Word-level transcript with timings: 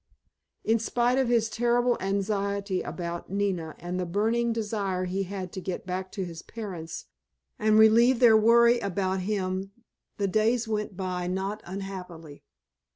In 0.63 0.79
spite 0.79 1.19
of 1.19 1.27
his 1.27 1.47
terrible 1.47 1.95
anxiety 1.99 2.81
about 2.81 3.29
Nina 3.29 3.75
and 3.77 3.99
the 3.99 4.05
burning 4.07 4.51
desire 4.51 5.05
he 5.05 5.25
had 5.25 5.51
to 5.53 5.61
get 5.61 5.85
back 5.85 6.11
to 6.13 6.25
his 6.25 6.41
parents 6.41 7.05
and 7.59 7.77
relieve 7.77 8.19
their 8.19 8.35
worry 8.35 8.79
about 8.79 9.19
him 9.19 9.73
the 10.17 10.27
days 10.27 10.67
went 10.67 10.97
by 10.97 11.27
not 11.27 11.61
unhappily. 11.65 12.41